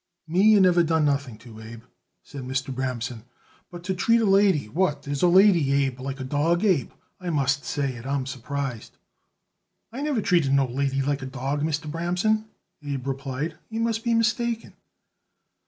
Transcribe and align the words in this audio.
"Me 0.27 0.41
you 0.41 0.59
never 0.59 0.81
done 0.81 1.05
nothing 1.05 1.37
to, 1.37 1.61
Abe," 1.61 1.83
said 2.23 2.41
Mr. 2.41 2.73
Bramson, 2.73 3.23
"but 3.69 3.83
to 3.83 3.93
treat 3.93 4.19
a 4.19 4.25
lady 4.25 4.67
what 4.67 5.07
is 5.07 5.21
a 5.21 5.27
lady, 5.27 5.71
Abe, 5.73 5.99
like 5.99 6.19
a 6.19 6.23
dawg, 6.23 6.63
Abe, 6.65 6.89
I 7.19 7.29
must 7.29 7.63
say 7.65 7.93
it 7.95 8.03
I'm 8.07 8.25
surprised. 8.25 8.97
"I 9.91 10.01
never 10.01 10.19
treated 10.23 10.53
no 10.53 10.65
lady 10.65 11.03
like 11.03 11.21
a 11.21 11.27
dawg, 11.27 11.61
Mr. 11.61 11.87
Bramson," 11.87 12.45
Abe 12.81 13.05
replied. 13.05 13.59
"You 13.69 13.81
must 13.81 14.03
be 14.03 14.15
mistaken." 14.15 14.73